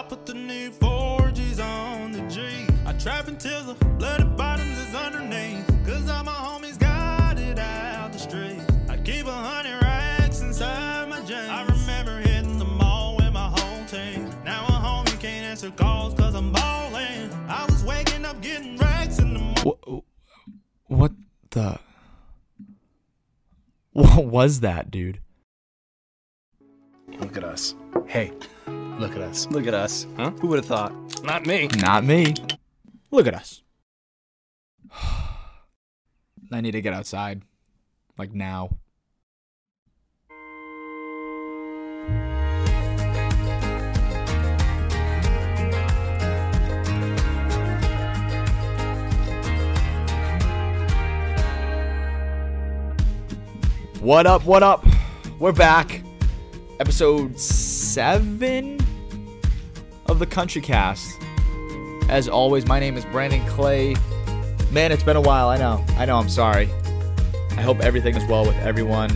[0.00, 2.40] I put the new 4Gs on the G.
[2.86, 5.66] I trap until the bloody bottoms is underneath.
[5.84, 8.62] Cause all my homies got it out the street.
[8.88, 11.50] I keep a hundred racks inside my jeans.
[11.50, 14.30] I remember hitting the mall with my whole team.
[14.42, 17.30] Now a homie can't answer calls cause I'm ballin'.
[17.46, 19.64] I was waking up getting racks in the morning.
[19.84, 20.04] What,
[20.86, 21.12] what
[21.50, 21.78] the?
[23.92, 25.20] What was that, dude?
[27.18, 27.74] Look at us.
[28.06, 28.32] Hey,
[29.00, 29.46] look at us.
[29.50, 30.06] Look at us.
[30.16, 30.30] Huh?
[30.40, 30.92] Who would have thought?
[31.24, 31.68] Not me.
[31.78, 32.34] Not me.
[33.10, 33.62] Look at us.
[36.52, 37.42] I need to get outside.
[38.18, 38.76] Like now.
[54.00, 54.44] What up?
[54.44, 54.84] What up?
[55.38, 56.02] We're back.
[56.78, 58.79] Episode 7
[60.10, 61.22] of the Country Cast.
[62.08, 63.94] As always, my name is Brandon Clay.
[64.72, 65.48] Man, it's been a while.
[65.48, 65.84] I know.
[65.96, 66.16] I know.
[66.16, 66.68] I'm sorry.
[67.52, 69.08] I hope everything is well with everyone.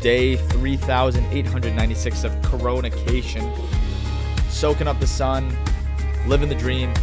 [0.00, 3.52] Day 3896 of Coronacation.
[4.48, 5.56] Soaking up the sun,
[6.28, 6.94] living the dream.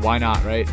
[0.00, 0.66] Why not, right?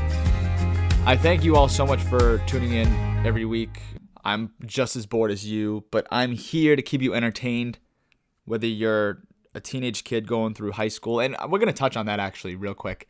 [1.05, 2.87] I thank you all so much for tuning in
[3.25, 3.81] every week.
[4.23, 7.79] I'm just as bored as you, but I'm here to keep you entertained,
[8.45, 9.23] whether you're
[9.59, 11.19] a teenage kid going through high school.
[11.19, 13.09] And we're going to touch on that actually, real quick.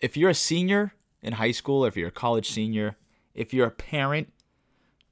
[0.00, 2.96] If you're a senior in high school, if you're a college senior,
[3.34, 4.32] if you're a parent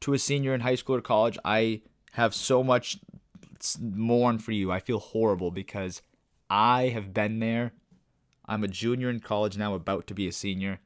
[0.00, 1.82] to a senior in high school or college, I
[2.12, 2.98] have so much
[3.80, 4.72] mourn for you.
[4.72, 6.02] I feel horrible because
[6.48, 7.72] I have been there.
[8.46, 10.80] I'm a junior in college now, about to be a senior.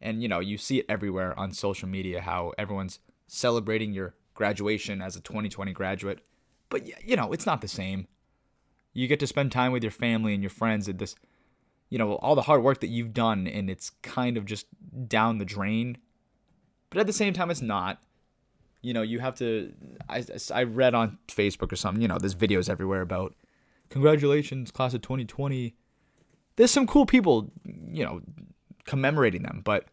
[0.00, 5.00] And you know, you see it everywhere on social media how everyone's celebrating your graduation
[5.00, 6.20] as a 2020 graduate.
[6.68, 8.08] But you know, it's not the same.
[8.94, 11.14] You get to spend time with your family and your friends at this,
[11.90, 14.66] you know, all the hard work that you've done, and it's kind of just
[15.08, 15.98] down the drain.
[16.90, 18.00] But at the same time, it's not.
[18.80, 19.72] You know, you have to.
[20.08, 20.24] I,
[20.54, 23.34] I read on Facebook or something, you know, there's videos everywhere about
[23.90, 25.74] congratulations, class of 2020.
[26.56, 28.20] There's some cool people, you know,
[28.84, 29.86] commemorating them, but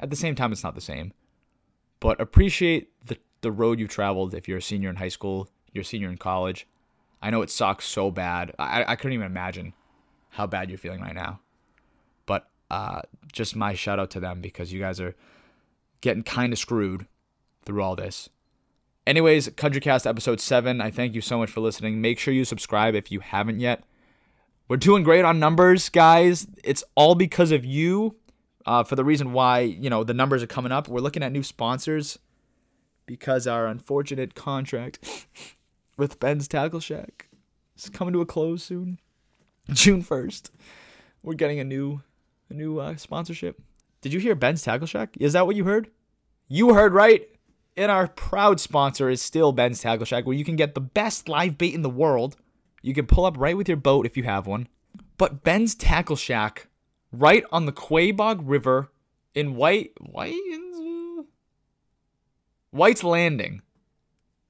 [0.00, 1.12] at the same time, it's not the same
[2.02, 5.82] but appreciate the, the road you've traveled if you're a senior in high school, you're
[5.82, 6.66] a senior in college.
[7.22, 8.54] I know it sucks so bad.
[8.58, 9.72] I, I couldn't even imagine
[10.30, 11.40] how bad you're feeling right now.
[12.26, 13.02] But uh,
[13.32, 15.14] just my shout out to them because you guys are
[16.00, 17.06] getting kind of screwed
[17.64, 18.28] through all this.
[19.06, 20.80] Anyways, CountryCast episode 7.
[20.80, 22.00] I thank you so much for listening.
[22.00, 23.84] Make sure you subscribe if you haven't yet.
[24.68, 26.46] We're doing great on numbers, guys.
[26.64, 28.16] It's all because of you
[28.66, 30.88] uh, for the reason why you know the numbers are coming up.
[30.88, 32.18] We're looking at new sponsors
[33.06, 35.26] because our unfortunate contract
[36.02, 37.28] with Ben's Tackle Shack
[37.76, 38.98] is coming to a close soon,
[39.70, 40.50] June first.
[41.22, 42.02] We're getting a new
[42.50, 43.62] a new uh, sponsorship.
[44.00, 45.16] Did you hear Ben's Tackle Shack?
[45.20, 45.92] Is that what you heard?
[46.48, 47.28] You heard right.
[47.76, 51.28] And our proud sponsor is still Ben's Tackle Shack, where you can get the best
[51.28, 52.36] live bait in the world.
[52.82, 54.66] You can pull up right with your boat if you have one.
[55.18, 56.66] But Ben's Tackle Shack
[57.12, 58.90] right on the Quaboag River
[59.36, 60.34] in White White
[62.72, 63.62] White's Landing,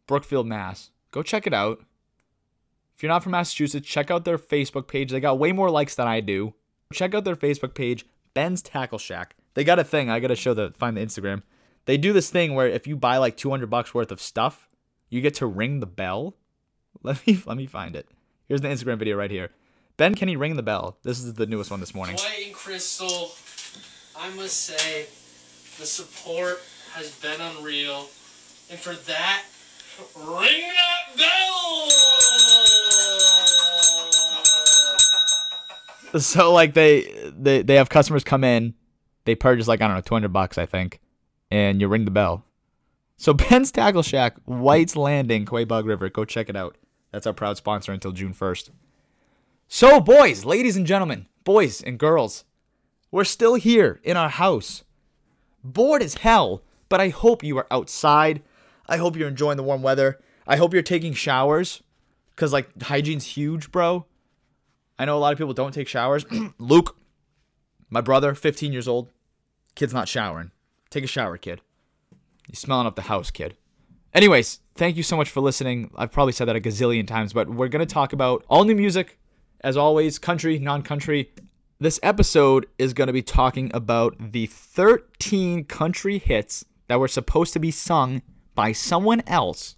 [0.07, 0.89] Brookfield, Mass.
[1.13, 1.85] Go check it out.
[2.97, 5.13] If you're not from Massachusetts, check out their Facebook page.
[5.13, 6.55] They got way more likes than I do.
[6.93, 9.37] Check out their Facebook page, Ben's Tackle Shack.
[9.55, 10.11] They got a thing.
[10.11, 11.43] I gotta show the find the Instagram.
[11.85, 14.69] They do this thing where if you buy like 200 bucks worth of stuff,
[15.09, 16.37] you get to ring the bell.
[17.03, 18.09] Let me let me find it.
[18.47, 19.51] Here's the Instagram video right here.
[19.97, 20.99] Ben, can he ring the bell?
[21.03, 22.17] This is the newest one this morning.
[22.17, 23.33] White and Crystal,
[24.17, 25.07] I must say,
[25.79, 26.61] the support
[26.93, 28.09] has been unreal.
[28.71, 29.45] And for that,
[30.17, 31.89] ring that bell!
[36.19, 38.75] So like they they they have customers come in,
[39.25, 41.01] they purchase like I don't know 200 bucks I think,
[41.51, 42.45] and you ring the bell.
[43.17, 46.11] So Ben's Tackle Shack, White's Landing, Quaboag River.
[46.11, 46.77] Go check it out.
[47.13, 48.71] That's our proud sponsor until June 1st.
[49.69, 52.45] So, boys, ladies and gentlemen, boys and girls,
[53.11, 54.85] we're still here in our house.
[55.63, 58.43] Bored as hell, but I hope you are outside.
[58.93, 60.21] I hope you're enjoying the warm weather.
[60.47, 61.83] I hope you're taking showers
[62.37, 64.05] cuz like hygiene's huge, bro.
[64.99, 66.27] I know a lot of people don't take showers.
[66.59, 66.99] Luke,
[67.89, 69.09] my brother, 15 years old,
[69.75, 70.51] kid's not showering.
[70.91, 71.63] Take a shower, kid.
[72.47, 73.57] You're smelling up the house, kid.
[74.13, 75.91] Anyways, thank you so much for listening.
[75.97, 78.75] I've probably said that a gazillion times, but we're going to talk about all new
[78.75, 79.19] music,
[79.63, 81.33] as always, country, non country.
[81.81, 87.55] This episode is going to be talking about the 13 country hits that were supposed
[87.55, 88.21] to be sung
[88.55, 89.77] by someone else.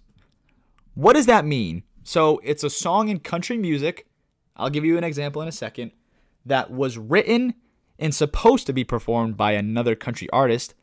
[0.93, 1.83] What does that mean?
[2.03, 4.07] So, it's a song in country music
[4.55, 5.91] I'll give you an example in a second,
[6.45, 7.55] that was written
[7.99, 10.75] and supposed to be performed by another country artist,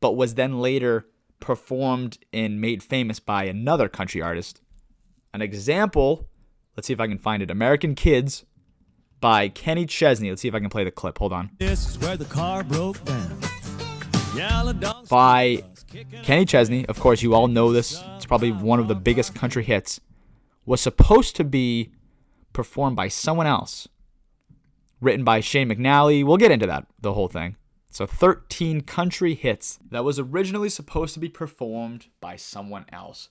[0.00, 1.06] but was then later
[1.38, 4.60] performed and made famous by another country artist.
[5.32, 6.28] An example,
[6.76, 8.44] let's see if I can find it American Kids
[9.20, 10.30] by Kenny Chesney.
[10.30, 11.18] Let's see if I can play the clip.
[11.18, 11.50] Hold on.
[11.58, 13.38] This is where the car broke down.
[15.08, 15.64] By
[16.22, 16.86] Kenny Chesney.
[16.86, 18.02] Of course, you all know this.
[18.16, 20.00] It's probably one of the biggest country hits.
[20.64, 21.92] Was supposed to be
[22.52, 23.88] performed by someone else.
[25.00, 26.24] Written by Shane McAnally.
[26.24, 27.56] We'll get into that, the whole thing.
[27.90, 33.30] So 13 country hits that was originally supposed to be performed by someone else.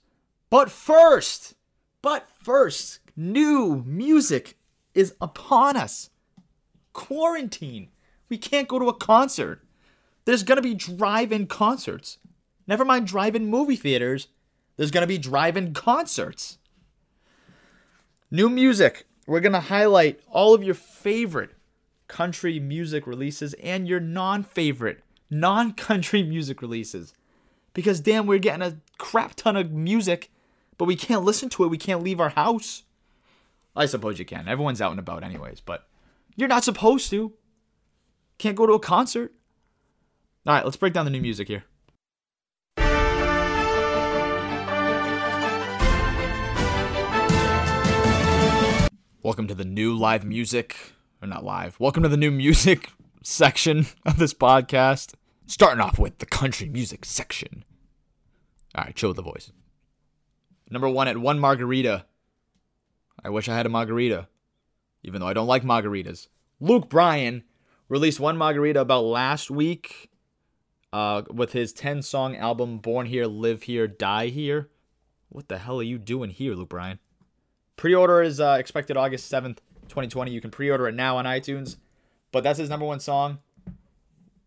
[0.49, 1.53] But first,
[2.01, 4.57] but first, new music
[4.93, 6.09] is upon us.
[6.91, 7.89] Quarantine.
[8.27, 9.63] We can't go to a concert.
[10.25, 12.17] There's going to be drive-in concerts.
[12.69, 14.27] Never mind drive-in movie theaters.
[14.77, 16.59] There's going to be drive-in concerts.
[18.29, 19.07] New music.
[19.25, 21.49] We're going to highlight all of your favorite
[22.07, 27.15] country music releases and your non favorite non country music releases.
[27.73, 30.29] Because damn, we're getting a crap ton of music,
[30.77, 31.69] but we can't listen to it.
[31.69, 32.83] We can't leave our house.
[33.75, 34.47] I suppose you can.
[34.47, 35.87] Everyone's out and about, anyways, but
[36.35, 37.33] you're not supposed to.
[38.37, 39.33] Can't go to a concert.
[40.45, 41.63] All right, let's break down the new music here.
[49.29, 50.75] Welcome to the new live music,
[51.21, 51.79] or not live.
[51.79, 52.89] Welcome to the new music
[53.23, 55.13] section of this podcast.
[55.45, 57.63] Starting off with the country music section.
[58.73, 59.51] All right, chill with the voice.
[60.71, 62.07] Number one at one margarita.
[63.23, 64.27] I wish I had a margarita,
[65.03, 66.27] even though I don't like margaritas.
[66.59, 67.43] Luke Bryan
[67.87, 70.09] released one margarita about last week
[70.91, 74.71] uh, with his 10 song album Born Here, Live Here, Die Here.
[75.27, 76.97] What the hell are you doing here, Luke Bryan?
[77.79, 80.31] Pre order is uh, expected August 7th, 2020.
[80.31, 81.77] You can pre order it now on iTunes.
[82.33, 83.39] But that's his number one song.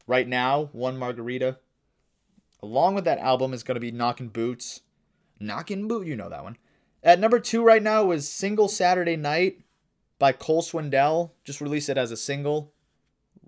[0.07, 1.57] Right now, One Margarita.
[2.63, 4.83] Along with that album is going to be Knockin' Boots.
[5.41, 6.59] Knockin' Boot, you know that one.
[7.03, 9.63] At number two right now was Single Saturday Night
[10.19, 11.31] by Cole Swindell.
[11.43, 12.75] Just released it as a single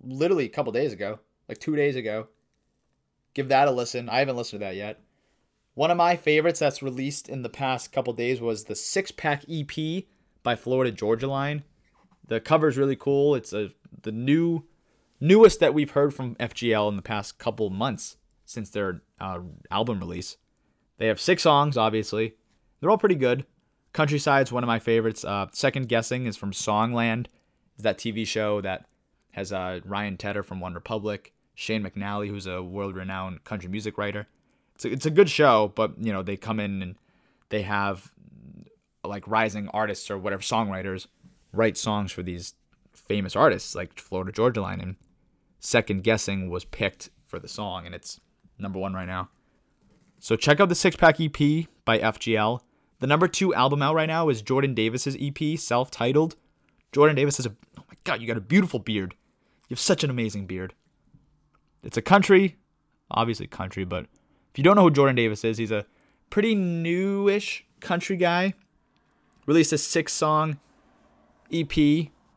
[0.03, 2.29] literally a couple days ago, like two days ago.
[3.35, 4.09] Give that a listen.
[4.09, 5.04] I haven't listened to that yet.
[5.75, 9.45] One of my favorites that's released in the past couple days was the Six Pack
[9.51, 10.05] EP
[10.45, 11.65] by Florida Georgia Line.
[12.29, 13.35] The cover is really cool.
[13.35, 13.71] It's a
[14.03, 14.65] the new
[15.21, 19.41] newest that we've heard from FGL in the past couple months since their uh,
[19.71, 20.37] album release.
[20.99, 22.35] They have six songs, obviously.
[22.81, 23.45] They're all pretty good.
[23.93, 25.25] Countryside's one of my favorites.
[25.25, 27.27] Uh, Second Guessing is from Songland.
[27.77, 28.87] Is that TV show that
[29.33, 34.29] has uh, Ryan Tedder from OneRepublic, Shane McAnally, who's a world-renowned country music writer.
[34.75, 36.97] It's a, it's a good show, but you know they come in and
[37.49, 38.13] they have
[39.05, 41.07] like rising artists or whatever songwriters
[41.53, 42.55] write songs for these
[42.93, 44.97] famous artists like Florida Georgia Line and
[45.61, 48.21] Second Guessing was picked for the song and it's
[48.59, 49.29] number one right now.
[50.19, 52.61] So check out the six pack EP by FGL.
[53.01, 56.37] The number two album out right now is Jordan Davis's EP, self-titled.
[56.93, 59.15] Jordan Davis has a oh my god, you got a beautiful beard.
[59.69, 60.75] You have such an amazing beard.
[61.83, 62.57] It's a country,
[63.11, 64.07] obviously country, but
[64.55, 65.85] if you don't know who Jordan Davis is, he's a
[66.31, 68.55] pretty newish country guy.
[69.47, 70.61] Released a six-song
[71.53, 71.73] EP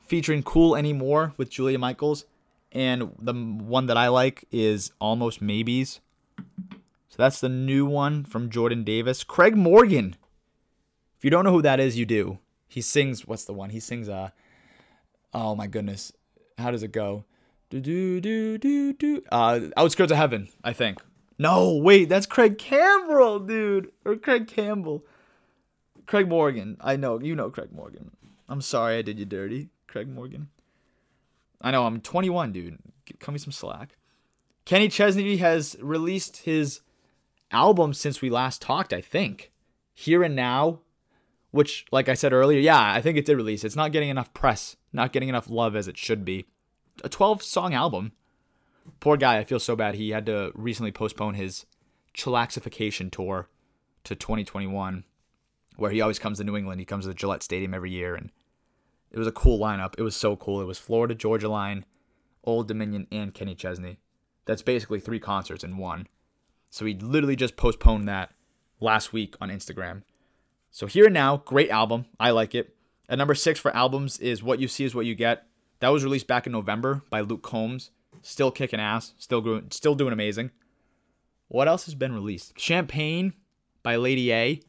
[0.01, 2.25] featuring Cool Anymore with Julia Michaels.
[2.71, 5.99] And the one that I like is Almost Maybes.
[7.09, 9.23] So that's the new one from Jordan Davis.
[9.23, 10.15] Craig Morgan.
[11.19, 12.39] If you don't know who that is, you do.
[12.67, 13.69] He sings, what's the one?
[13.69, 14.31] He sings, uh,
[15.35, 16.11] oh my goodness.
[16.57, 17.25] How does it go?
[17.69, 19.21] Do, do, do, do, do.
[19.31, 20.97] Uh, Outskirts of Heaven, I think.
[21.39, 23.91] No, wait, that's Craig Campbell, dude.
[24.05, 25.05] Or Craig Campbell.
[26.05, 26.77] Craig Morgan.
[26.79, 28.11] I know, you know Craig Morgan.
[28.49, 30.49] I'm sorry I did you dirty, Craig Morgan.
[31.61, 32.79] I know, I'm 21, dude.
[33.19, 33.97] Cut me some slack.
[34.65, 36.81] Kenny Chesney has released his
[37.51, 39.51] album since we last talked, I think.
[39.93, 40.79] Here and Now,
[41.51, 43.63] which, like I said earlier, yeah, I think it did release.
[43.63, 46.47] It's not getting enough press, not getting enough love as it should be.
[47.03, 48.11] A 12 song album.
[48.99, 49.95] Poor guy, I feel so bad.
[49.95, 51.65] He had to recently postpone his
[52.15, 53.49] chillaxification tour
[54.03, 55.03] to 2021,
[55.75, 56.79] where he always comes to New England.
[56.79, 58.31] He comes to the Gillette Stadium every year, and
[59.11, 59.95] it was a cool lineup.
[59.97, 60.61] It was so cool.
[60.61, 61.85] It was Florida Georgia Line,
[62.43, 63.99] Old Dominion, and Kenny Chesney.
[64.45, 66.07] That's basically three concerts in one.
[66.69, 68.31] So he literally just postponed that
[68.79, 70.03] last week on Instagram.
[70.71, 72.05] So here and now, great album.
[72.19, 72.75] I like it.
[73.09, 75.45] At number six for albums is What You See Is What You Get.
[75.79, 77.91] That was released back in November by Luke Combs.
[78.27, 79.13] Still kicking ass.
[79.17, 80.51] Still doing, still doing amazing.
[81.47, 82.59] What else has been released?
[82.59, 83.31] Champagne
[83.83, 84.59] by Lady A,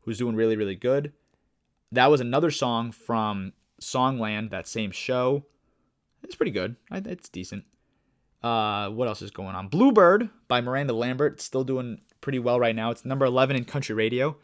[0.00, 1.12] who's doing really, really good.
[1.92, 5.44] That was another song from Songland, that same show.
[6.22, 6.76] It's pretty good.
[6.90, 7.64] It's decent.
[8.42, 9.68] Uh, what else is going on?
[9.68, 11.42] Bluebird by Miranda Lambert.
[11.42, 12.90] Still doing pretty well right now.
[12.90, 14.34] It's number 11 in country radio.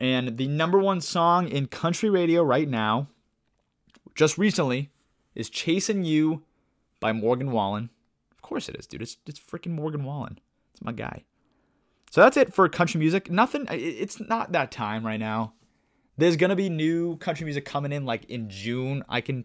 [0.00, 3.06] And the number one song in country radio right now,
[4.16, 4.90] just recently,
[5.36, 6.42] is Chasing You
[7.00, 7.90] by Morgan Wallen.
[8.32, 9.02] Of course it is, dude.
[9.02, 10.38] It's, it's freaking Morgan Wallen.
[10.72, 11.24] It's my guy.
[12.10, 13.30] So that's it for country music.
[13.30, 15.52] Nothing, it's not that time right now.
[16.16, 19.04] There's to be new country music coming in like in June.
[19.08, 19.44] I can,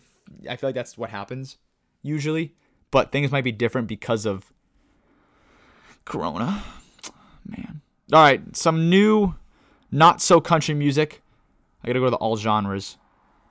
[0.50, 1.58] I feel like that's what happens
[2.02, 2.56] usually.
[2.92, 4.54] But things might be different because of
[6.06, 6.64] Corona.
[7.46, 7.82] Man.
[8.12, 9.36] All right, some new,
[9.92, 11.22] not so country music.
[11.84, 12.98] I gotta go to the all genres.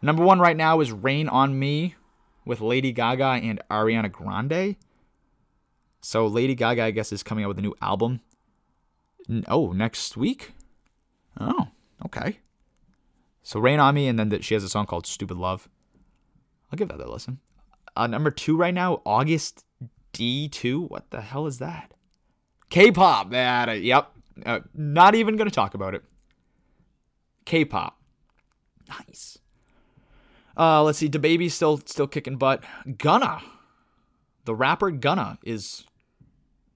[0.00, 1.94] Number one right now is Rain on Me
[2.44, 4.76] with Lady Gaga and Ariana Grande.
[6.00, 8.20] So Lady Gaga, I guess, is coming out with a new album.
[9.46, 10.52] Oh, next week?
[11.40, 11.68] Oh,
[12.04, 12.38] okay.
[13.42, 15.68] So Rain on Me, and then th- she has a song called Stupid Love.
[16.70, 17.38] I'll give that a listen.
[17.94, 19.62] Uh, number two right now, Agust
[20.12, 20.88] D2.
[20.88, 21.94] What the hell is that?
[22.70, 23.30] K-pop.
[23.30, 23.68] That.
[23.68, 24.12] uh, yep.
[24.44, 26.02] Uh, not even gonna talk about it.
[27.44, 28.00] K-pop.
[28.88, 29.38] Nice.
[30.56, 31.08] Uh, let's see.
[31.08, 32.62] DaBaby's still still kicking butt.
[32.98, 33.42] Gunna,
[34.44, 35.84] the rapper Gunna is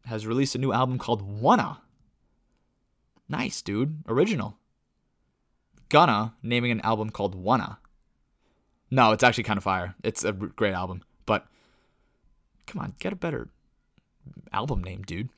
[0.06, 1.80] has released a new album called Wanna.
[3.28, 4.02] Nice, dude.
[4.08, 4.56] Original.
[5.88, 7.78] Gunna naming an album called Wanna.
[8.90, 9.94] No, it's actually kind of fire.
[10.02, 11.46] It's a great album, but
[12.66, 13.48] come on, get a better
[14.52, 15.28] album name, dude.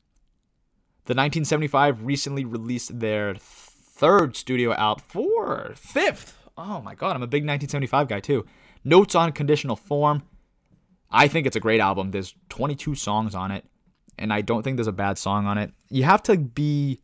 [1.05, 6.38] The 1975 recently released their third studio album, four, fifth.
[6.59, 8.45] Oh my god, I'm a big 1975 guy too.
[8.83, 10.23] Notes on Conditional Form.
[11.09, 12.11] I think it's a great album.
[12.11, 13.65] There's 22 songs on it,
[14.17, 15.71] and I don't think there's a bad song on it.
[15.89, 17.01] You have to be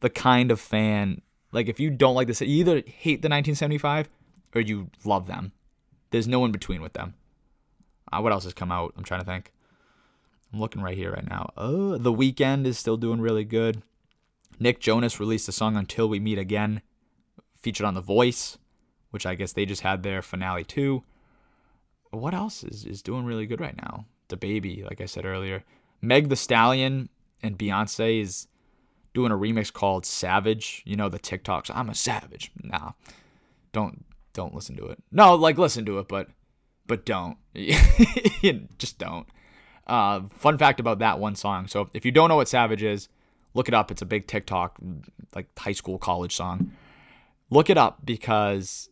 [0.00, 1.22] the kind of fan
[1.52, 4.08] like if you don't like this, you either hate the 1975
[4.54, 5.52] or you love them.
[6.10, 7.14] There's no in between with them.
[8.10, 8.94] Uh, what else has come out?
[8.96, 9.52] I'm trying to think.
[10.52, 11.52] I'm looking right here right now.
[11.56, 13.82] Uh, the Weeknd is still doing really good.
[14.58, 16.82] Nick Jonas released a song Until We Meet Again,
[17.58, 18.58] featured on The Voice,
[19.12, 21.04] which I guess they just had their finale too.
[22.10, 24.06] What else is, is doing really good right now?
[24.28, 25.64] DaBaby, like I said earlier.
[26.00, 27.08] Meg the Stallion
[27.42, 28.48] and Beyonce is
[29.14, 30.82] doing a remix called Savage.
[30.84, 31.70] You know the TikToks.
[31.74, 32.50] I'm a savage.
[32.62, 32.92] Nah,
[33.72, 34.98] don't don't listen to it.
[35.10, 36.28] No, like listen to it, but
[36.86, 37.36] but don't.
[38.78, 39.26] Just don't.
[39.86, 41.66] Uh, fun fact about that one song.
[41.66, 43.08] So if you don't know what Savage is,
[43.54, 43.90] look it up.
[43.90, 44.78] It's a big TikTok,
[45.34, 46.72] like high school, college song.
[47.50, 48.88] Look it up because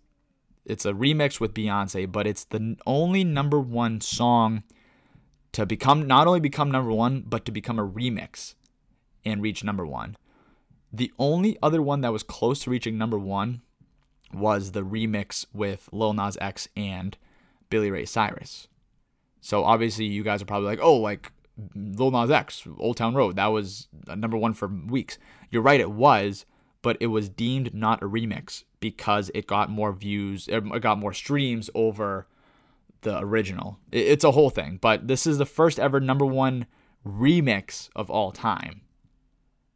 [0.64, 4.62] it's a remix with Beyonce, but it's the only number one song
[5.52, 8.54] to become not only become number one, but to become a remix
[9.24, 10.16] and reach number one.
[10.92, 13.62] The only other one that was close to reaching number one
[14.32, 17.16] was the remix with Lil Nas X and
[17.68, 18.68] Billy Ray Cyrus.
[19.40, 21.32] So obviously, you guys are probably like, oh, like
[21.74, 25.18] Lil Nas X, Old Town Road, that was uh, number one for weeks.
[25.50, 26.44] You're right, it was,
[26.82, 30.98] but it was deemed not a remix because it got more views, er, it got
[30.98, 32.26] more streams over
[33.02, 33.78] the original.
[33.92, 36.66] It's a whole thing, but this is the first ever number one
[37.06, 38.82] remix of all time.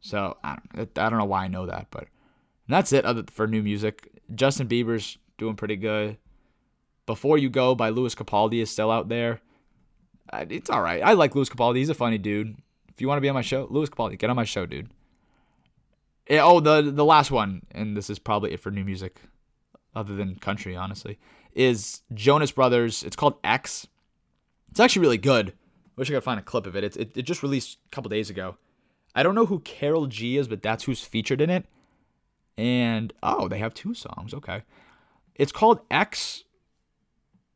[0.01, 2.07] So I don't, I don't know why I know that, but
[2.67, 4.09] that's it for new music.
[4.33, 6.17] Justin Bieber's doing pretty good.
[7.05, 9.41] Before You Go by Lewis Capaldi is still out there.
[10.33, 11.03] It's all right.
[11.03, 11.77] I like Lewis Capaldi.
[11.77, 12.55] He's a funny dude.
[12.89, 14.89] If you want to be on my show, Lewis Capaldi, get on my show, dude.
[16.29, 19.21] Oh, the the last one, and this is probably it for new music,
[19.95, 21.19] other than country, honestly,
[21.53, 23.03] is Jonas Brothers.
[23.03, 23.87] It's called X.
[24.71, 25.53] It's actually really good.
[25.95, 26.83] Wish I could find a clip of it.
[26.83, 28.57] It's, it it just released a couple days ago.
[29.13, 31.65] I don't know who Karol G is, but that's who's featured in it.
[32.57, 34.33] And oh, they have two songs.
[34.33, 34.63] Okay,
[35.35, 36.43] it's called X.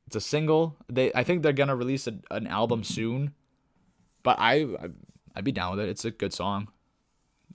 [0.08, 0.76] It's a single.
[0.88, 3.34] They I think they're gonna release a, an album soon,
[4.24, 4.68] but I
[5.36, 5.90] I'd be down with it.
[5.90, 6.70] It's a good song.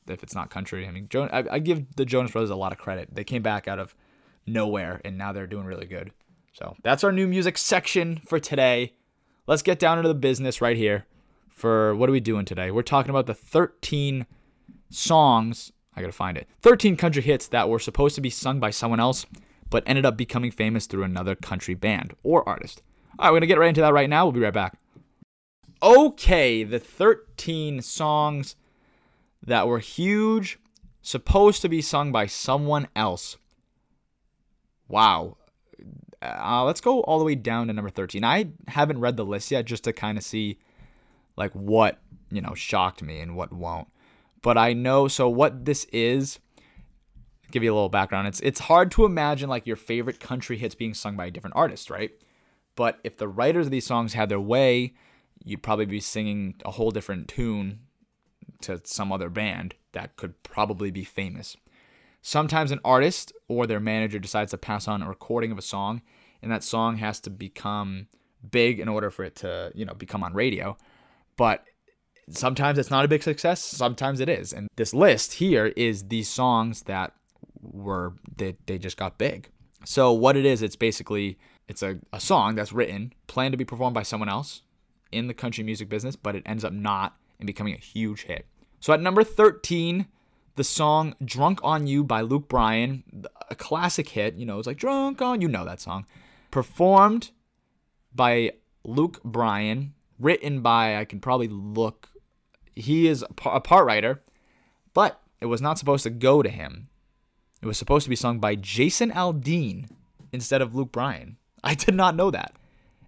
[0.06, 2.72] If it's not country, I mean, jo- I, I give the Jonas Brothers a lot
[2.72, 3.08] of credit.
[3.12, 3.94] They came back out of
[4.46, 6.12] nowhere, and now they're doing really good.
[6.52, 8.94] So that's our new music section for today.
[9.46, 11.06] Let's get down into the business right here.
[11.48, 12.70] For what are we doing today?
[12.70, 14.26] We're talking about the 13
[14.90, 15.72] songs.
[15.96, 16.48] I gotta find it.
[16.62, 19.24] 13 country hits that were supposed to be sung by someone else,
[19.70, 22.82] but ended up becoming famous through another country band or artist.
[23.18, 24.24] All right, we're gonna get right into that right now.
[24.24, 24.78] We'll be right back.
[25.82, 28.56] Okay, the 13 songs
[29.46, 30.58] that were huge,
[31.02, 33.36] supposed to be sung by someone else.
[34.88, 35.36] Wow.
[36.22, 38.24] Uh, let's go all the way down to number 13.
[38.24, 40.58] I haven't read the list yet just to kind of see
[41.36, 41.98] like what,
[42.30, 43.88] you know, shocked me and what won't.
[44.42, 46.38] But I know so what this is
[47.50, 48.26] give you a little background.
[48.26, 51.56] It's it's hard to imagine like your favorite country hits being sung by a different
[51.56, 52.10] artist, right?
[52.74, 54.94] But if the writers of these songs had their way,
[55.44, 57.80] you'd probably be singing a whole different tune
[58.64, 61.56] to some other band that could probably be famous.
[62.22, 66.02] Sometimes an artist or their manager decides to pass on a recording of a song,
[66.42, 68.08] and that song has to become
[68.50, 70.76] big in order for it to, you know, become on radio.
[71.36, 71.64] But
[72.30, 74.52] sometimes it's not a big success, sometimes it is.
[74.52, 77.12] And this list here is these songs that
[77.60, 79.50] were they, they just got big.
[79.84, 83.64] So what it is, it's basically it's a, a song that's written, planned to be
[83.64, 84.62] performed by someone else
[85.12, 88.46] in the country music business, but it ends up not and becoming a huge hit.
[88.84, 90.08] So at number 13,
[90.56, 93.02] the song Drunk on You by Luke Bryan,
[93.48, 96.04] a classic hit, you know, it's like Drunk on You know that song.
[96.50, 97.30] Performed
[98.14, 98.52] by
[98.84, 102.10] Luke Bryan, written by I can probably look
[102.74, 104.22] he is a part writer,
[104.92, 106.90] but it was not supposed to go to him.
[107.62, 109.88] It was supposed to be sung by Jason Aldean
[110.30, 111.38] instead of Luke Bryan.
[111.64, 112.54] I did not know that.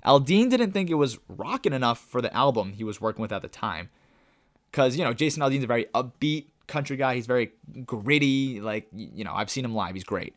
[0.06, 3.42] Aldean didn't think it was rocking enough for the album he was working with at
[3.42, 3.90] the time.
[4.76, 7.14] Because, you know, Jason Aldean's a very upbeat country guy.
[7.14, 7.52] He's very
[7.86, 8.60] gritty.
[8.60, 9.94] Like, you know, I've seen him live.
[9.94, 10.34] He's great.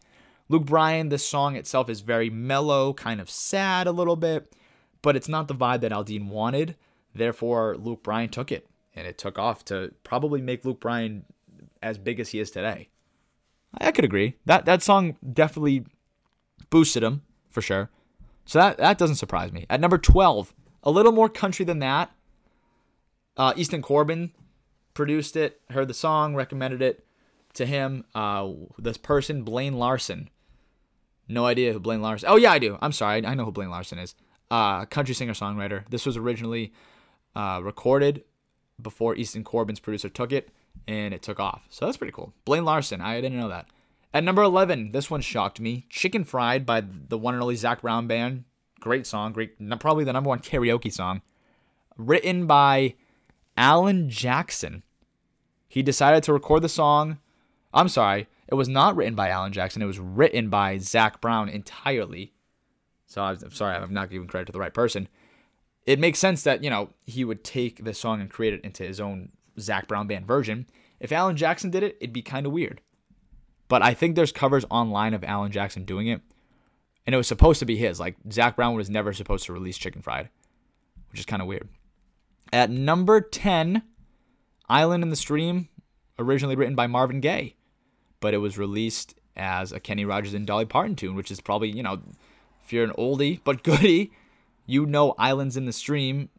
[0.48, 4.56] Luke Bryan, the song itself is very mellow, kind of sad a little bit,
[5.02, 6.78] but it's not the vibe that Aldean wanted.
[7.14, 8.66] Therefore, Luke Bryan took it
[8.96, 11.26] and it took off to probably make Luke Bryan
[11.84, 12.88] as big as he is today.
[13.78, 14.36] I could agree.
[14.46, 15.86] That that song definitely
[16.70, 17.90] boosted him for sure.
[18.46, 19.66] So that that doesn't surprise me.
[19.70, 20.54] At number 12,
[20.84, 22.12] a little more country than that.
[23.40, 24.34] Uh, Easton Corbin
[24.94, 27.06] produced it, heard the song, recommended it
[27.54, 28.04] to him.
[28.14, 30.30] Uh, this person, Blaine Larsen.
[31.30, 32.28] No idea who Blaine Larsen.
[32.30, 32.78] Oh yeah, I do.
[32.82, 34.14] I'm sorry, I know who Blaine Larsen is.
[34.52, 35.90] Uh, country singer songwriter.
[35.90, 36.74] This was originally
[37.34, 38.26] uh, recorded
[38.82, 40.50] before Easton Corbin's producer took it,
[40.86, 41.66] and it took off.
[41.70, 42.34] So that's pretty cool.
[42.44, 43.68] Blaine Larsen, I didn't know that.
[44.14, 45.86] At number 11, this one shocked me.
[45.90, 48.44] Chicken Fried by the one and only Zac Brown Band.
[48.82, 51.22] Great song, great, probably the number one karaoke song.
[51.96, 52.96] Written by
[53.60, 54.82] Alan Jackson.
[55.68, 57.20] He decided to record the song.
[57.72, 59.84] I'm sorry, it was not written by Alan Jackson.
[59.84, 62.34] It was written by Zac Brown entirely.
[63.06, 65.08] So I'm sorry, I'm not giving credit to the right person
[65.90, 68.84] it makes sense that, you know, he would take this song and create it into
[68.84, 70.68] his own Zac Brown band version.
[71.00, 72.80] If Alan Jackson did it, it'd be kind of weird.
[73.68, 76.22] But I think there's covers online of Alan Jackson doing it.
[77.08, 78.00] And it was supposed to be his.
[78.00, 80.30] Like, Zac Brown was never supposed to release Chicken Fried,
[81.10, 81.68] which is kind of weird.
[82.52, 83.84] At number 10,
[84.68, 85.70] Island in the Stream,
[86.18, 87.56] originally written by Marvin Gaye,
[88.20, 91.70] but it was released as a Kenny Rogers and Dolly Parton tune, which is probably,
[91.70, 92.02] you know,
[92.64, 94.12] if you're an oldie but goodie,
[94.66, 96.30] you know Islands in the Stream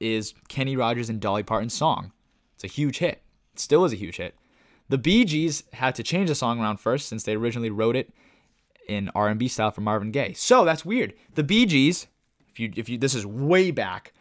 [0.00, 2.12] is Kenny Rogers and Dolly Parton's song.
[2.54, 3.22] It's a huge hit.
[3.54, 4.34] It still is a huge hit.
[4.88, 8.10] The Bee Gees had to change the song around first since they originally wrote it
[8.88, 10.32] in R&B style for Marvin Gaye.
[10.32, 11.12] So that's weird.
[11.34, 12.06] The Bee Gees,
[12.48, 14.12] if you if you this is way back,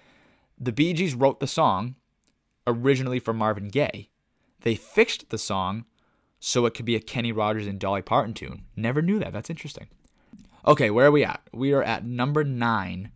[0.58, 1.96] the Bee Gees wrote the song
[2.66, 4.10] originally for Marvin Gaye.
[4.62, 5.86] They fixed the song
[6.40, 8.64] so it could be a Kenny Rogers and Dolly Parton tune.
[8.76, 9.34] Never knew that.
[9.34, 9.88] That's interesting.
[10.66, 11.42] Okay, where are we at?
[11.54, 13.12] We are at number 9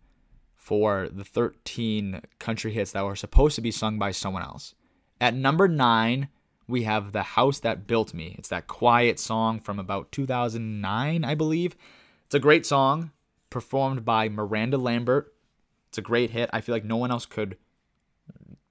[0.62, 4.74] for the 13 country hits that were supposed to be sung by someone else.
[5.20, 6.28] At number nine,
[6.68, 8.36] we have The House That Built Me.
[8.38, 11.74] It's that quiet song from about 2009, I believe.
[12.26, 13.10] It's a great song
[13.50, 15.31] performed by Miranda Lambert.
[15.92, 16.48] It's a great hit.
[16.54, 17.58] I feel like no one else could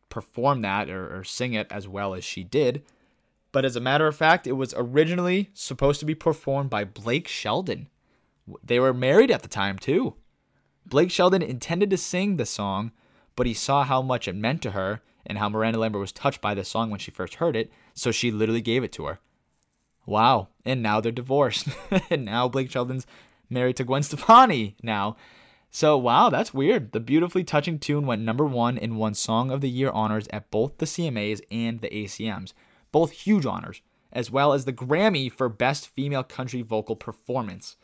[0.09, 2.81] perform that or, or sing it as well as she did.
[3.51, 7.27] But as a matter of fact, it was originally supposed to be performed by Blake
[7.27, 7.89] Shelton.
[8.63, 10.15] They were married at the time, too.
[10.83, 12.91] Blake Shelton intended to sing the song,
[13.35, 16.41] but he saw how much it meant to her and how Miranda Lambert was touched
[16.41, 19.19] by the song when she first heard it, so she literally gave it to her.
[20.07, 20.47] Wow.
[20.65, 21.67] And now they're divorced.
[22.09, 23.05] and now Blake Shelton's
[23.47, 25.17] married to Gwen Stefani now.
[25.71, 26.91] So, wow, that's weird.
[26.91, 30.51] The beautifully touching tune went number one in one Song of the Year honors at
[30.51, 32.53] both the CMAs and the ACMs,
[32.91, 33.81] both huge honors,
[34.11, 37.77] as well as the Grammy for Best Female Country Vocal Performance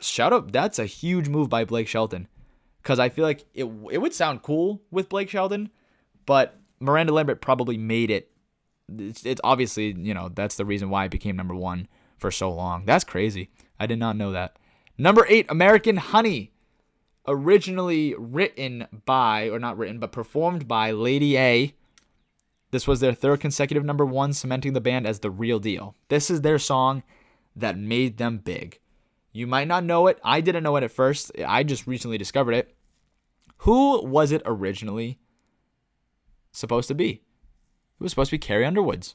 [0.00, 2.28] shout out that's a huge move by Blake Shelton
[2.82, 5.70] because I feel like it it would sound cool with Blake Shelton,
[6.24, 8.30] but Miranda Lambert probably made it.
[8.88, 12.52] It's, it's obviously you know that's the reason why it became number one for so
[12.52, 12.84] long.
[12.84, 13.50] That's crazy.
[13.78, 14.56] I did not know that.
[14.98, 16.52] Number eight, American Honey,
[17.26, 21.74] originally written by or not written but performed by Lady A.
[22.70, 25.94] This was their third consecutive number one, cementing the band as the real deal.
[26.08, 27.02] This is their song
[27.54, 28.80] that made them big.
[29.32, 30.18] You might not know it.
[30.24, 31.30] I didn't know it at first.
[31.46, 32.74] I just recently discovered it.
[33.58, 35.18] Who was it originally
[36.52, 37.10] supposed to be?
[37.10, 39.14] It was supposed to be Carrie Underwoods.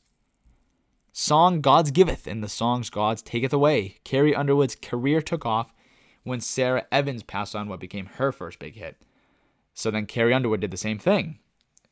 [1.11, 3.99] Song God's Giveth and the songs God's Taketh Away.
[4.03, 5.73] Carrie Underwood's career took off
[6.23, 8.97] when Sara Evans passed on what became her first big hit.
[9.73, 11.39] So then Carrie Underwood did the same thing,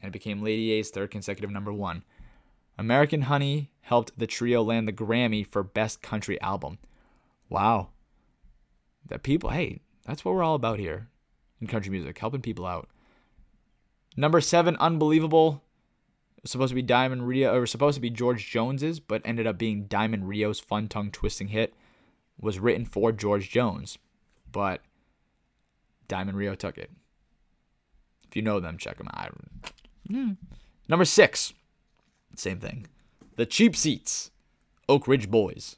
[0.01, 2.03] and it became Lady A's third consecutive number one.
[2.77, 6.77] American Honey helped the trio land the Grammy for Best Country Album.
[7.49, 7.89] Wow.
[9.07, 11.07] That people, hey, that's what we're all about here
[11.59, 12.87] in country music, helping people out.
[14.15, 15.63] Number seven, Unbelievable.
[16.45, 19.87] Supposed to be Diamond Rio, or supposed to be George Jones's, but ended up being
[19.87, 21.73] Diamond Rio's fun tongue twisting hit.
[22.39, 23.97] Was written for George Jones,
[24.51, 24.81] but
[26.07, 26.91] Diamond Rio took it.
[28.27, 29.35] If you know them, check them out.
[30.09, 30.31] Hmm.
[30.88, 31.53] Number six,
[32.35, 32.88] same thing.
[33.35, 34.31] The Cheap Seats,
[34.88, 35.77] Oak Ridge Boys.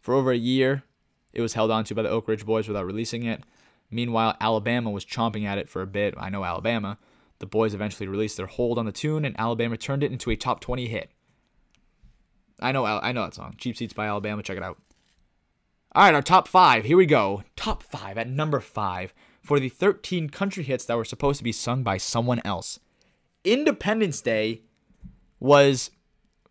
[0.00, 0.84] For over a year,
[1.32, 3.42] it was held onto by the Oak Ridge Boys without releasing it.
[3.90, 6.14] Meanwhile, Alabama was chomping at it for a bit.
[6.18, 6.98] I know Alabama.
[7.38, 10.36] The boys eventually released their hold on the tune, and Alabama turned it into a
[10.36, 11.10] top 20 hit.
[12.60, 13.54] I know, I know that song.
[13.56, 14.42] Cheap Seats by Alabama.
[14.42, 14.78] Check it out.
[15.98, 16.84] All right, our top five.
[16.84, 17.42] Here we go.
[17.56, 21.50] Top five at number five for the 13 country hits that were supposed to be
[21.50, 22.78] sung by someone else.
[23.42, 24.62] Independence Day
[25.40, 25.90] was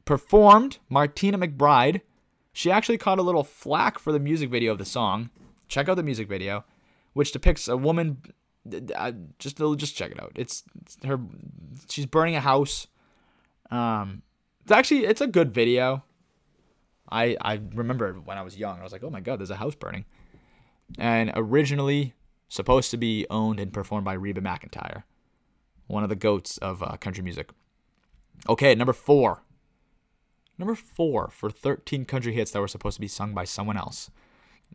[0.04, 0.80] performed.
[0.90, 2.02] Martina McBride.
[2.52, 5.30] She actually caught a little flack for the music video of the song.
[5.70, 6.66] Check out the music video,
[7.14, 8.18] which depicts a woman.
[8.94, 10.34] Uh, just just check it out.
[10.36, 11.22] It's, it's her.
[11.88, 12.88] She's burning a house.
[13.72, 14.24] Um,
[14.64, 16.04] it's actually it's a good video.
[17.10, 19.56] I I remember when I was young, I was like, oh my god, there's a
[19.56, 20.06] house burning.
[20.98, 22.14] And originally
[22.50, 25.04] supposed to be owned and performed by Reba McEntire,
[25.88, 27.50] one of the goats of uh, country music.
[28.48, 29.44] Okay, number four.
[30.58, 34.10] Number four for 13 country hits that were supposed to be sung by someone else.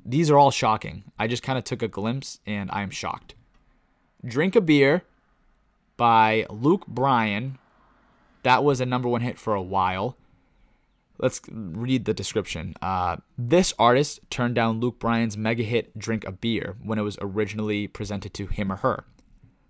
[0.05, 1.05] These are all shocking.
[1.18, 3.35] I just kind of took a glimpse and I am shocked.
[4.25, 5.03] Drink a Beer
[5.97, 7.59] by Luke Bryan.
[8.42, 10.16] That was a number one hit for a while.
[11.23, 12.75] Let's read the description.
[12.83, 17.17] Uh, this artist turned down Luke Bryan's mega hit Drink a Beer when it was
[17.21, 19.05] originally presented to him or her.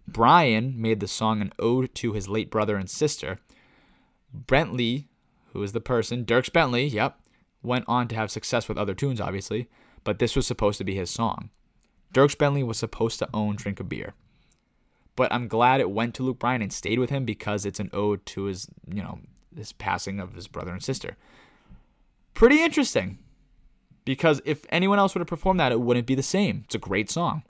[0.08, 3.38] Bryan made the song an ode to his late brother and sister.
[4.32, 5.08] Bentley,
[5.52, 7.20] who is the person, Dierks Bentley, yep,
[7.62, 9.68] went on to have success with other tunes, obviously,
[10.04, 11.50] but this was supposed to be his song.
[12.14, 14.14] Dierks Bentley was supposed to own Drink a Beer.
[15.16, 17.90] But I'm glad it went to Luke Bryan and stayed with him because it's an
[17.92, 19.18] ode to his, you know,
[19.54, 21.18] this passing of his brother and sister.
[22.34, 23.18] Pretty interesting.
[24.04, 26.62] Because if anyone else would have performed that, it wouldn't be the same.
[26.64, 27.44] It's a great song.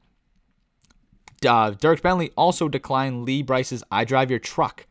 [1.45, 4.87] Uh, Dierks Bentley also declined Lee Brice's I Drive Your Truck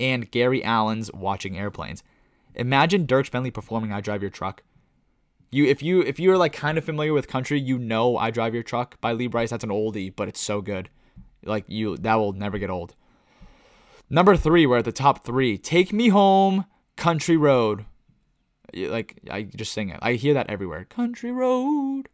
[0.00, 2.02] and Gary Allan's Watching Airplanes.
[2.54, 4.62] Imagine Dierks Bentley performing I Drive Your Truck.
[5.50, 8.54] You if you if you're like kind of familiar with country, you know I Drive
[8.54, 9.50] Your Truck by Lee Brice.
[9.50, 10.90] That's an oldie, but it's so good.
[11.44, 12.94] Like you that will never get old.
[14.10, 15.56] Number three, we're at the top three.
[15.56, 16.64] Take Me Home,
[16.96, 17.84] Country Road.
[18.74, 19.98] Like I just sing it.
[20.02, 20.84] I hear that everywhere.
[20.84, 22.08] Country Road,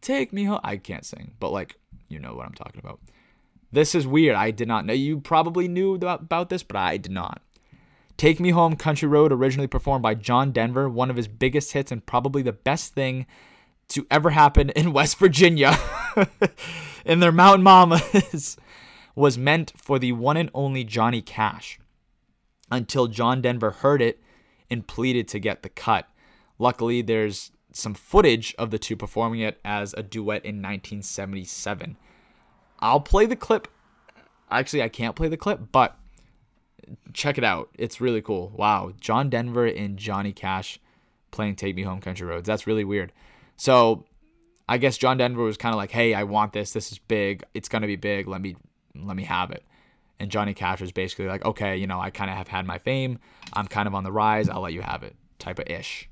[0.00, 0.60] take me home.
[0.64, 1.76] I can't sing, but like
[2.08, 3.00] you know what I'm talking about.
[3.72, 4.36] This is weird.
[4.36, 4.92] I did not know.
[4.92, 7.42] You probably knew about this, but I did not.
[8.16, 11.92] Take Me Home Country Road, originally performed by John Denver, one of his biggest hits
[11.92, 13.26] and probably the best thing
[13.88, 15.76] to ever happen in West Virginia.
[17.04, 18.56] in their Mountain Mamas
[19.14, 21.78] was meant for the one and only Johnny Cash
[22.70, 24.20] until John Denver heard it
[24.70, 26.08] and pleaded to get the cut.
[26.58, 31.96] Luckily, there's some footage of the two performing it as a duet in 1977.
[32.80, 33.68] I'll play the clip.
[34.50, 35.96] Actually, I can't play the clip, but
[37.12, 37.68] check it out.
[37.74, 38.52] It's really cool.
[38.54, 38.92] Wow.
[39.00, 40.78] John Denver and Johnny Cash
[41.30, 42.46] playing Take Me Home Country Roads.
[42.46, 43.12] That's really weird.
[43.56, 44.04] So
[44.68, 46.72] I guess John Denver was kind of like, "Hey, I want this.
[46.72, 47.44] This is big.
[47.54, 48.26] It's gonna be big.
[48.26, 48.56] Let me
[48.94, 49.64] let me have it."
[50.18, 52.78] And Johnny Cash was basically like, "Okay, you know, I kind of have had my
[52.78, 53.18] fame.
[53.52, 54.48] I'm kind of on the rise.
[54.48, 56.08] I'll let you have it." Type of ish,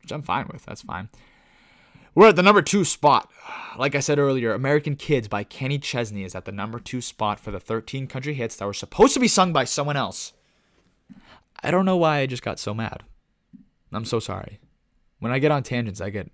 [0.00, 0.64] which I'm fine with.
[0.64, 1.08] That's fine.
[2.14, 3.30] We're at the number two spot.
[3.78, 7.40] Like I said earlier, American Kids by Kenny Chesney is at the number two spot
[7.40, 10.34] for the 13 country hits that were supposed to be sung by someone else.
[11.62, 13.02] I don't know why I just got so mad.
[13.92, 14.60] I'm so sorry.
[15.20, 16.30] When I get on tangents, I get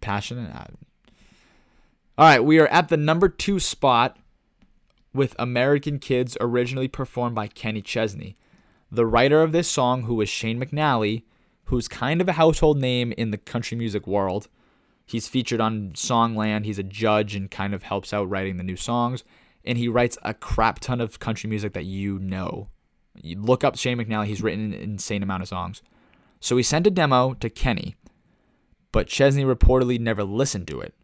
[0.00, 0.50] passionate.
[2.16, 4.16] All right, we are at the number two spot
[5.16, 8.36] with American Kids, originally performed by Kenny Chesney.
[8.90, 11.24] The writer of this song, who was Shane McAnally,
[11.64, 14.48] who's kind of a household name in the country music world.
[15.04, 16.64] He's featured on Songland.
[16.64, 19.24] He's a judge and kind of helps out writing the new songs.
[19.64, 22.68] And he writes a crap ton of country music that you know.
[23.20, 25.82] You look up Shane McAnally, he's written an insane amount of songs.
[26.40, 27.96] So he sent a demo to Kenny,
[28.92, 30.94] but Chesney reportedly never listened to it.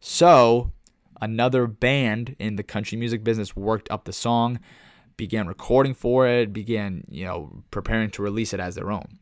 [0.00, 0.72] So
[1.20, 4.60] another band in the country music business worked up the song,
[5.16, 9.18] began recording for it, began, you know, preparing to release it as their own.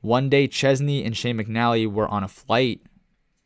[0.00, 2.82] One day, Chesney and Shane McAnally were on a flight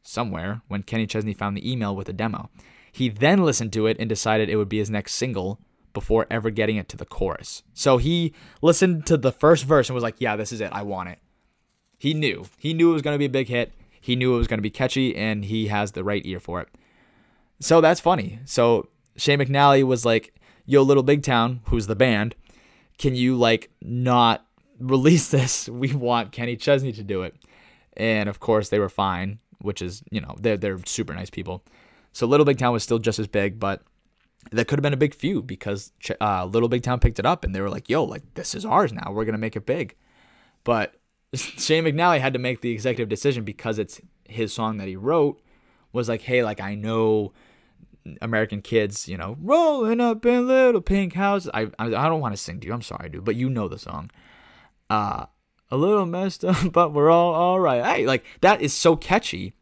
[0.02, 2.50] somewhere when Kenny Chesney found the email with a demo.
[2.90, 5.60] He then listened to it and decided it would be his next single
[5.92, 7.62] before ever getting it to the chorus.
[7.72, 10.70] So he listened to the first verse and was like, "Yeah, this is it.
[10.72, 11.18] I want it."
[11.98, 12.46] He knew.
[12.58, 13.72] He knew it was going to be a big hit.
[14.00, 16.60] He knew it was going to be catchy and he has the right ear for
[16.60, 16.68] it.
[17.62, 18.40] So that's funny.
[18.44, 20.34] So Shane McAnally was like,
[20.66, 22.34] "Yo, Little Big Town, who's the band,
[22.98, 24.44] can you like not
[24.80, 25.68] release this?
[25.68, 27.36] We want Kenny Chesney to do it."
[27.96, 31.62] And of course, they were fine, which is, you know, they're they're super nice people.
[32.12, 33.82] So Little Big Town was still just as big, but
[34.50, 37.44] that could have been a big feud because uh, Little Big Town picked it up
[37.44, 39.12] and they were like, "Yo, like this is ours now.
[39.12, 39.94] We're gonna make it big."
[40.64, 40.96] But
[41.34, 45.40] Shane McAnally had to make the executive decision because it's his song that he wrote.
[45.92, 47.32] Was like, "Hey, like I know
[48.20, 52.34] American kids, you know, rolling up in little pink houses." I I, I don't want
[52.34, 52.72] to sing to you.
[52.72, 54.10] I'm sorry, dude, but you know the song.
[54.90, 55.26] Uh,
[55.70, 57.84] a little messed up, but we're all all right.
[57.84, 59.54] Hey, like that is so catchy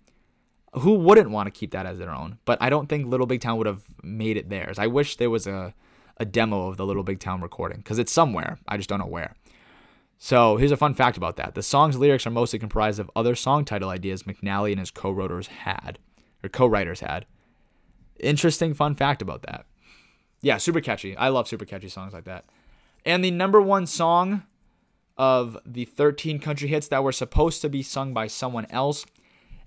[0.74, 2.38] who wouldn't want to keep that as their own?
[2.44, 4.78] But I don't think Little Big Town would have made it theirs.
[4.78, 5.74] I wish there was a,
[6.16, 8.58] a demo of the Little Big Town recording because it's somewhere.
[8.68, 9.34] I just don't know where.
[10.18, 11.54] So here's a fun fact about that.
[11.54, 15.46] The song's lyrics are mostly comprised of other song title ideas McAnally and his co-writers
[15.46, 15.98] had,
[16.44, 17.26] or co-writers had.
[18.20, 19.66] Interesting fun fact about that.
[20.42, 21.16] Yeah, super catchy.
[21.16, 22.44] I love super catchy songs like that.
[23.04, 24.44] And the number one song
[25.18, 29.04] of the 13 country hits that were supposed to be sung by someone else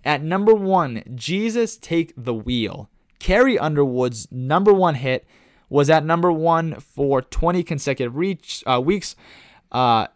[0.05, 2.89] at number one, Jesus Take the Wheel.
[3.19, 5.25] Carrie Underwood's number one hit
[5.69, 9.15] was at number one for 20 consecutive reach, uh, weeks
[9.71, 10.07] uh,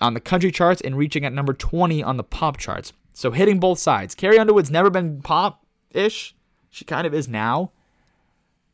[0.00, 2.92] on the country charts and reaching at number 20 on the pop charts.
[3.12, 4.14] So hitting both sides.
[4.14, 6.34] Carrie Underwood's never been pop ish.
[6.70, 7.70] She kind of is now.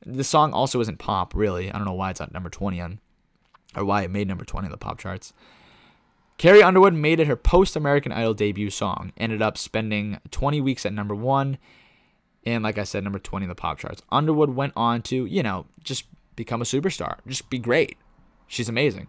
[0.04, 1.70] The song also isn't pop, really.
[1.70, 3.00] I don't know why it's at number 20 on,
[3.76, 5.32] or why it made number 20 on the pop charts.
[6.38, 10.86] Carrie Underwood made it her post American Idol debut song, ended up spending 20 weeks
[10.86, 11.58] at number one,
[12.46, 14.00] and like I said, number 20 in the pop charts.
[14.10, 16.04] Underwood went on to, you know, just
[16.36, 17.98] become a superstar, just be great.
[18.46, 19.08] She's amazing.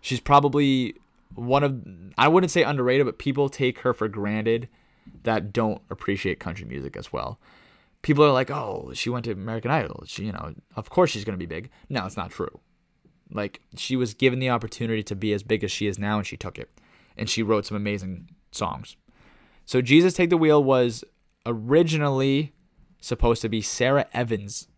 [0.00, 0.96] She's probably
[1.36, 1.80] one of,
[2.18, 4.68] I wouldn't say underrated, but people take her for granted
[5.22, 7.38] that don't appreciate country music as well.
[8.06, 10.04] People are like, oh, she went to American Idol.
[10.06, 11.70] She, you know, of course she's going to be big.
[11.88, 12.60] No, it's not true.
[13.32, 16.24] Like she was given the opportunity to be as big as she is now, and
[16.24, 16.70] she took it.
[17.16, 18.94] And she wrote some amazing songs.
[19.64, 21.02] So Jesus Take the Wheel was
[21.44, 22.52] originally
[23.00, 24.68] supposed to be Sara Evans.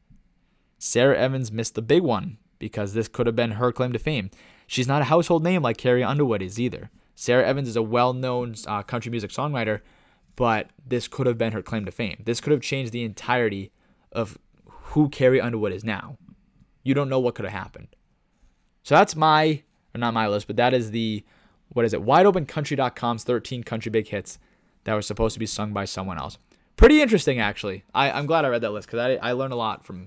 [0.79, 4.31] Sara Evans missed the big one because this could have been her claim to fame.
[4.67, 6.89] She's not a household name like Carrie Underwood is either.
[7.15, 9.83] Sara Evans is a well known uh, country music songwriter,
[10.39, 12.23] but this could have been her claim to fame.
[12.25, 13.73] This could have changed the entirety
[14.13, 16.17] of who Carrie Underwood is now.
[16.85, 17.89] You don't know what could have happened.
[18.85, 21.25] So that's my, or not my list, but that is the,
[21.71, 24.39] what is it, wideopencountry.com's 13 country big hits
[24.85, 26.39] that were supposed to be sung by someone else.
[26.77, 27.83] Pretty interesting, actually.
[27.93, 30.07] I, I'm glad I read that list because I, I learned a lot from,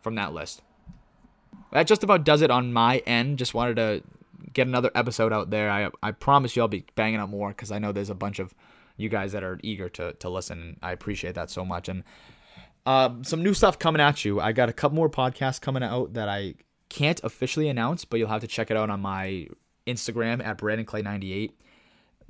[0.00, 0.62] from that list.
[1.72, 3.36] That just about does it on my end.
[3.36, 4.02] Just wanted to
[4.52, 5.68] get another episode out there.
[5.68, 8.38] I, I promise you I'll be banging out more because I know there's a bunch
[8.38, 8.54] of
[9.02, 10.78] you guys that are eager to, to listen.
[10.82, 11.88] I appreciate that so much.
[11.88, 12.04] And
[12.86, 14.40] uh, some new stuff coming at you.
[14.40, 16.54] I got a couple more podcasts coming out that I
[16.88, 19.48] can't officially announce, but you'll have to check it out on my
[19.86, 21.58] Instagram at Brandon Clay 98.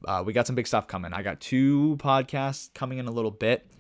[0.07, 1.13] Uh, we got some big stuff coming.
[1.13, 3.71] I got two podcasts coming in a little bit.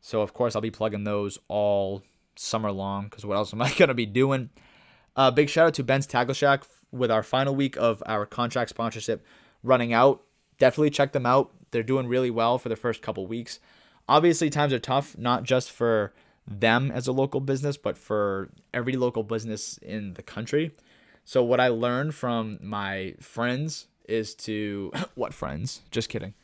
[0.00, 2.02] So, of course, I'll be plugging those all
[2.36, 4.50] summer long because what else am I going to be doing?
[5.14, 8.70] Uh, big shout out to Ben's Tackle Shack with our final week of our contract
[8.70, 9.24] sponsorship
[9.62, 10.22] running out.
[10.58, 11.52] Definitely check them out.
[11.72, 13.58] They're doing really well for the first couple weeks.
[14.08, 16.12] Obviously, times are tough, not just for
[16.46, 20.72] them as a local business, but for every local business in the country.
[21.24, 25.82] So what I learned from my friends is to what friends?
[25.90, 26.34] Just kidding.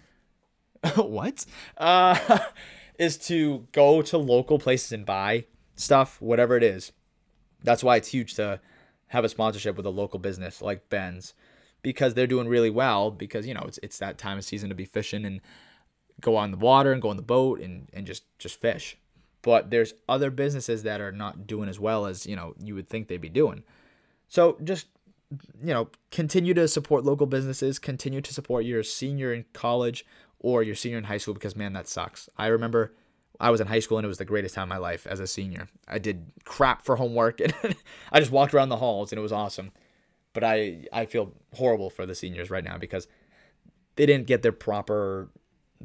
[0.97, 1.45] what?
[1.77, 2.39] Uh,
[2.99, 5.45] is to go to local places and buy
[5.77, 6.93] stuff, whatever it is.
[7.63, 8.61] That's why it's huge to
[9.09, 11.35] have a sponsorship with a local business like Ben's
[11.83, 14.75] because they're doing really well because you know it's it's that time of season to
[14.75, 15.41] be fishing and
[16.21, 18.97] go on the water and go on the boat and, and just just fish.
[19.43, 22.89] But there's other businesses that are not doing as well as you know you would
[22.89, 23.63] think they'd be doing.
[24.29, 24.87] So just
[25.63, 30.07] you know continue to support local businesses continue to support your senior in college
[30.41, 32.29] or your senior in high school because man that sucks.
[32.37, 32.95] I remember
[33.41, 35.21] i was in high school and it was the greatest time of my life as
[35.21, 35.69] a senior.
[35.87, 37.77] I did crap for homework and
[38.11, 39.71] i just walked around the halls and it was awesome
[40.33, 43.07] but i i feel horrible for the seniors right now because
[43.97, 45.29] they didn't get their proper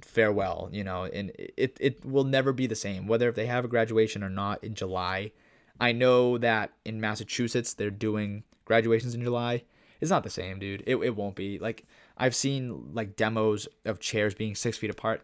[0.02, 3.66] farewell, you know, and it, it will never be the same, whether if they have
[3.66, 5.32] a graduation or not in July.
[5.80, 9.64] I know that in Massachusetts, they're doing graduations in July.
[10.00, 10.84] It's not the same, dude.
[10.86, 11.60] It it won't be.
[11.60, 11.86] Like
[12.18, 15.24] I've seen like demos of chairs being six feet apart.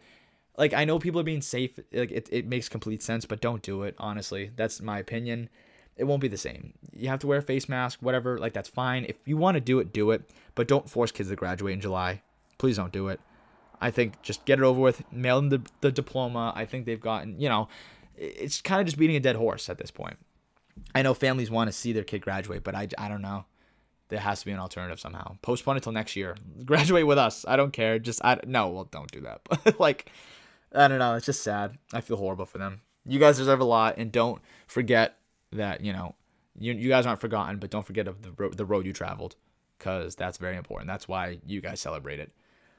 [0.58, 1.80] Like I know people are being safe.
[1.94, 3.96] Like it, it makes complete sense, but don't do it.
[3.98, 5.50] Honestly, that's my opinion.
[6.00, 6.74] It won't be the same.
[6.96, 8.40] You have to wear a face mask, whatever.
[8.40, 9.06] Like that's fine.
[9.08, 10.30] If you want to do it, do it.
[10.56, 12.22] But don't force kids to graduate in July.
[12.58, 13.20] Please don't do it.
[13.82, 15.04] I think just get it over with.
[15.12, 16.54] Mail them the, the diploma.
[16.56, 17.40] I think they've gotten.
[17.40, 17.68] You know,
[18.16, 20.18] it's kind of just beating a dead horse at this point.
[20.96, 23.46] I know families want to see their kid graduate, but I, I don't know.
[24.08, 25.38] There has to be an alternative somehow.
[25.42, 26.36] Postpone it till next year.
[26.66, 27.46] Graduate with us.
[27.48, 28.00] I don't care.
[28.00, 28.70] Just I no.
[28.70, 29.42] Well, don't do that.
[29.44, 30.12] But like,
[30.74, 31.16] I don't know.
[31.16, 31.78] It's just sad.
[31.94, 32.82] I feel horrible for them.
[33.06, 35.19] You guys deserve a lot, and don't forget
[35.52, 36.16] that you know
[36.58, 39.36] you, you guys aren't forgotten, but don't forget of the road, the road you traveled,
[39.78, 40.88] because that's very important.
[40.88, 42.32] That's why you guys celebrate it.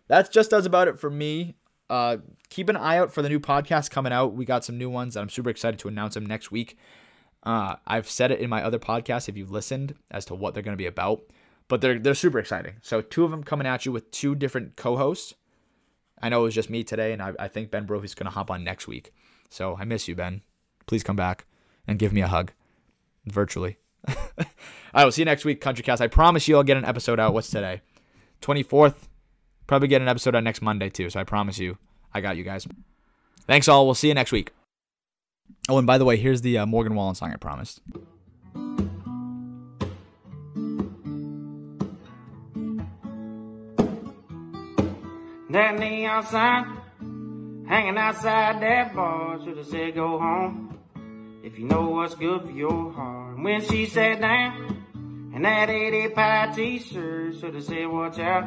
[0.08, 1.56] That's just does about it for me.
[1.88, 4.34] Uh, keep an eye out for the new podcast coming out.
[4.34, 6.78] We got some new ones, I'm super excited to announce them next week.
[7.42, 10.62] Uh, I've said it in my other podcasts if you've listened as to what they're
[10.62, 11.22] going to be about,
[11.68, 12.74] but they're they're super exciting.
[12.82, 15.34] So two of them coming at you with two different co-hosts.
[16.22, 18.30] I know it was just me today, and I, I think Ben Brophy's going to
[18.30, 19.14] hop on next week.
[19.48, 20.42] So I miss you, Ben.
[20.86, 21.46] Please come back
[21.86, 22.52] and give me a hug
[23.30, 23.78] virtually.
[24.94, 26.02] I will see you next week, Country Cast.
[26.02, 27.34] I promise you I'll get an episode out.
[27.34, 27.82] What's today?
[28.42, 28.94] 24th.
[29.66, 31.10] Probably get an episode out next Monday, too.
[31.10, 31.78] So I promise you,
[32.12, 32.66] I got you guys.
[33.46, 33.86] Thanks, all.
[33.86, 34.52] We'll see you next week.
[35.68, 37.80] Oh, and by the way, here's the uh, Morgan Wallen song I promised.
[45.50, 50.79] That neon sign hanging outside that bar should have said go home.
[51.42, 53.38] If you know what's good for your heart.
[53.38, 58.44] When she sat down in that 80 pie t-shirt should have said watch out.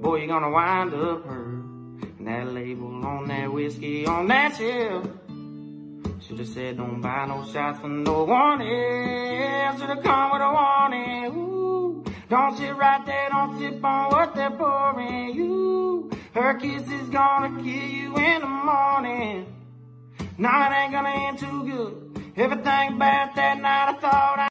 [0.00, 2.02] Boy, you're gonna wind up hurt.
[2.18, 5.06] And that label on that whiskey on that shelf
[6.20, 9.80] should have said don't buy no shots for no one else.
[9.80, 11.26] Should have come with a warning.
[11.26, 16.10] Ooh, don't sit right there, don't sip on what they're pouring you.
[16.34, 19.57] Her kiss is gonna kill you in the morning.
[20.40, 22.22] Nah, it ain't gonna end too good.
[22.36, 24.47] Everything about that night I thought I